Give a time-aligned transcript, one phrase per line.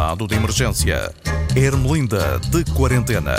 [0.00, 1.14] estado de emergência.
[1.54, 3.34] Ermelinda de quarentena.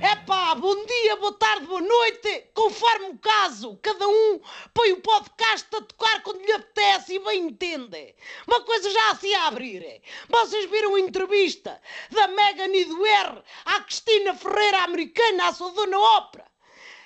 [0.00, 3.78] Epá, bom dia, boa tarde, boa noite, conforme o caso.
[3.82, 4.40] Cada um
[4.72, 8.14] põe o podcast a tocar quando lhe apetece e bem entende.
[8.46, 10.00] Uma coisa já assim a abrir.
[10.26, 11.78] Vocês viram a entrevista
[12.10, 16.46] da Megan e do R à Cristina Ferreira americana, à sua dona ópera?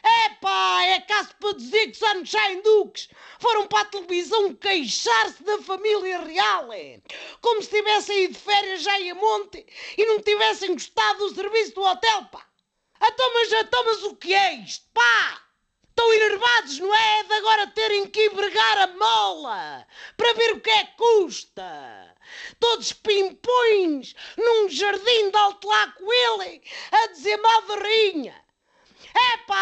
[0.03, 3.09] Epá, é caso para dizer que só nos saem duques.
[3.41, 6.73] Foram para a televisão queixar-se da família real.
[6.73, 7.01] É.
[7.41, 9.67] Como se tivessem ido de férias já em monte
[9.97, 12.47] e não tivessem gostado do serviço do hotel, pá.
[13.01, 15.43] Então, mas, então, mas o que é isto, pá?
[15.89, 17.25] Estão enervados, não é?
[17.25, 18.31] De agora terem que ir
[18.79, 19.87] a mola
[20.17, 22.17] para ver o que é que custa.
[22.61, 28.48] Todos pimpões num jardim de alto lá com ele a dizer mal da rainha.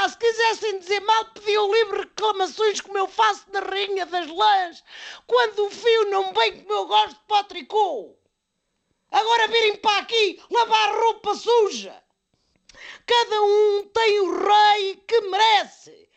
[0.08, 4.84] Se quisessem dizer mal, pediam livre reclamações como eu faço na Rainha das Lãs,
[5.26, 8.16] quando o fio não vem como eu gosto para o tricô.
[9.10, 12.02] Agora virem para aqui lavar roupa suja.
[13.04, 16.08] Cada um tem o rei que merece.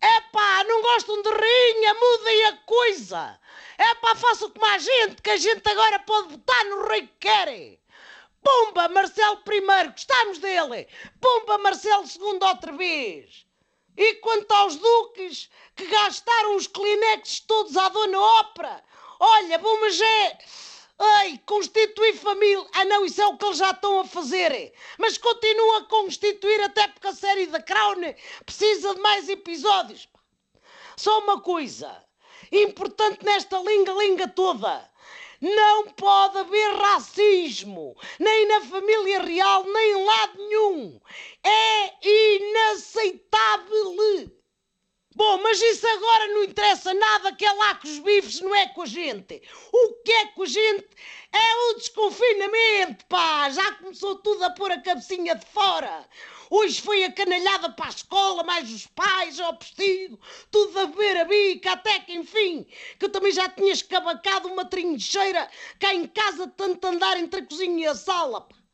[0.00, 3.40] É pá, não gostam de rainha, mudem a coisa.
[3.78, 7.14] É pá, façam como a gente, que a gente agora pode votar no rei que
[7.18, 7.80] querem.
[8.46, 10.86] Pumba, Marcelo I, gostamos dele.
[11.20, 13.44] Pumba, Marcelo II outra vez.
[13.96, 18.84] E quanto aos duques que gastaram os clinexes todos à dona ópera,
[19.18, 20.38] olha, bom, mas é...
[20.96, 22.64] Ai, constituir família.
[22.72, 24.72] Ah, não, isso é o que eles já estão a fazer.
[24.96, 28.00] Mas continua a constituir até porque a série da Crown
[28.44, 30.08] precisa de mais episódios.
[30.96, 32.02] Só uma coisa
[32.52, 34.88] importante nesta linga-linga toda.
[35.40, 41.00] Não pode haver racismo, nem na família real, nem em lado nenhum.
[41.44, 43.85] É inaceitável.
[45.16, 48.68] Bom, mas isso agora não interessa nada, que é lá com os bifes, não é
[48.68, 49.40] com a gente.
[49.72, 50.86] O que é com a gente
[51.32, 53.48] é o desconfinamento, pá!
[53.48, 56.06] Já começou tudo a pôr a cabecinha de fora.
[56.50, 61.16] Hoje foi a canalhada para a escola, mais os pais ao postigo, tudo a beber
[61.16, 62.66] a bica, até que enfim,
[62.98, 65.48] que eu também já tinha escabacado uma trincheira
[65.80, 68.42] cá em casa, tanto andar entre a cozinha e a sala.
[68.42, 68.65] Pá.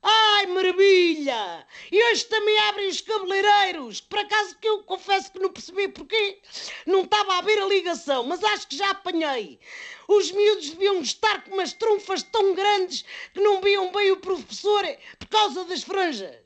[0.00, 1.66] Ai, maravilha!
[1.90, 4.00] E hoje também abrem os cabeleireiros.
[4.00, 6.40] Por acaso que eu confesso que não percebi porquê.
[6.86, 9.58] Não estava a ver a ligação, mas acho que já apanhei.
[10.06, 13.04] Os miúdos deviam estar com umas trunfas tão grandes
[13.34, 14.84] que não viam bem o professor
[15.18, 16.36] por causa das franjas.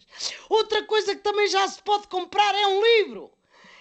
[0.48, 3.30] Outra coisa que também já se pode comprar é um livro.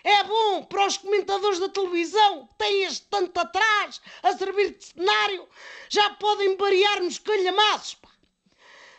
[0.04, 5.48] É bom para os comentadores da televisão, têm este tanto atrás, a servir de cenário,
[5.90, 7.98] já podem variar nos calhamaços.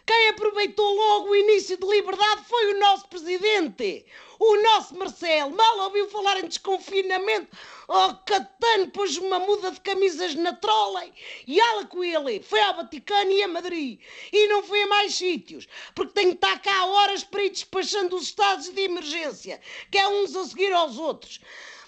[0.05, 4.05] Quem aproveitou logo o início de liberdade foi o nosso presidente,
[4.39, 5.55] o nosso Marcelo.
[5.55, 7.57] Mal ouviu falar em desconfinamento.
[7.87, 11.13] Oh, Catano pôs uma muda de camisas na trolem
[11.47, 12.43] e ala com ele.
[12.43, 14.01] Foi ao Vaticano e a Madrid.
[14.33, 18.17] E não foi a mais sítios, porque tem que estar cá horas para ir despachando
[18.17, 21.41] os estados de emergência, que é uns a seguir aos outros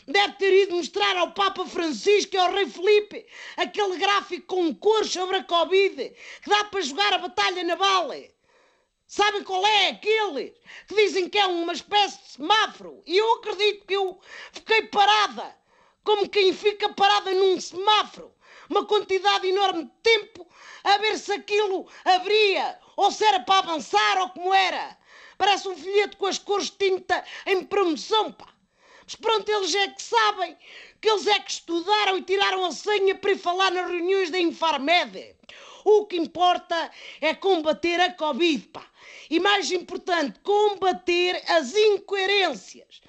[0.07, 3.27] deve ter ido mostrar ao Papa Francisco e ao Rei Felipe
[3.57, 8.11] aquele gráfico com cores sobre a Covid que dá para jogar a batalha naval.
[9.07, 10.55] Sabem qual é aquele
[10.89, 13.03] que dizem que é uma espécie de semáforo?
[13.07, 14.19] E eu acredito que eu
[14.53, 15.57] fiquei parada,
[16.03, 18.35] como quem fica parada num semáforo,
[18.69, 20.47] uma quantidade enorme de tempo
[20.83, 24.99] a ver se aquilo abria ou se era para avançar ou como era.
[25.37, 28.54] Parece um folheto com as cores de tinta em promoção, pá.
[29.07, 30.57] Mas pronto, eles é que sabem,
[31.01, 34.39] que eles é que estudaram e tiraram a senha para ir falar nas reuniões da
[34.39, 35.37] Infarmed.
[35.85, 38.87] O que importa é combater a Covid, pá.
[39.29, 43.03] E mais importante, combater as incoerências.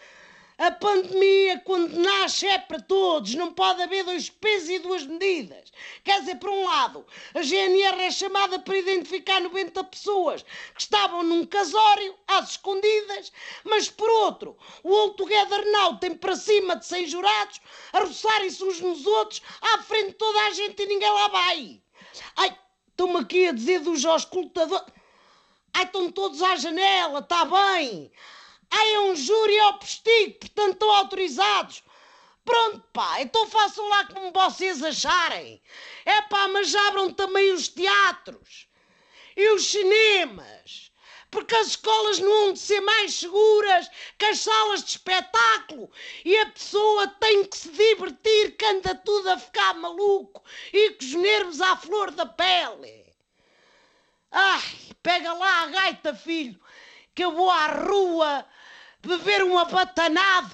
[0.58, 3.36] A pandemia, quando nasce, é para todos.
[3.36, 5.72] Não pode haver dois pesos e duas medidas.
[6.02, 10.44] Quer dizer, por um lado, a GNR é chamada para identificar 90 pessoas
[10.74, 13.34] que estavam num casório, às escondidas,
[13.66, 17.62] mas por outro, o All Together Now tem para cima de 100 jurados
[17.92, 21.82] a roçarem-se uns nos outros, à frente de toda a gente e ninguém lá vai.
[22.38, 22.58] Ai,
[22.90, 24.86] estão-me aqui a dizer dos auscultadores.
[25.74, 28.10] Ai, estão todos à janela, está bem.
[28.72, 31.84] É um júri ao postigo, portanto estão autorizados.
[32.44, 35.62] Pronto, pá, então façam lá como vocês acharem.
[36.06, 38.68] É pá, mas abram também os teatros
[39.36, 40.92] e os cinemas.
[41.32, 45.92] Porque as escolas não hão de ser mais seguras que as salas de espetáculo
[46.24, 51.04] e a pessoa tem que se divertir que anda tudo a ficar maluco e com
[51.04, 53.06] os nervos à flor da pele.
[54.32, 54.64] Ai,
[55.02, 56.60] pega lá a gaita, filho,
[57.16, 58.46] que eu vou à rua
[59.02, 60.54] beber um abatanado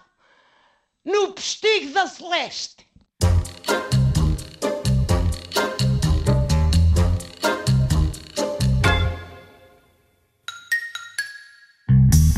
[1.03, 2.87] no pestigo da Celeste.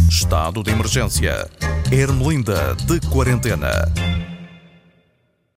[0.09, 1.49] Estado de emergência.
[1.91, 3.69] Ermelinda de quarentena.